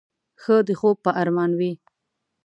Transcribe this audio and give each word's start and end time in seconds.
ښه 0.41 0.55
د 0.67 0.69
خوب 0.79 0.97
په 1.05 1.11
ارمان 1.21 1.51
وې. 1.59 1.71